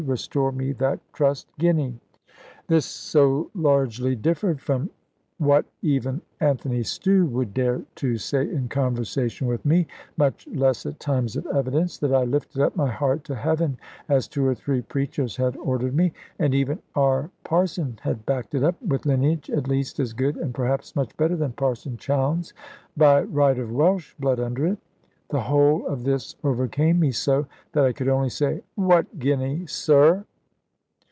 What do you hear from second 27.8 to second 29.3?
I could only say, "What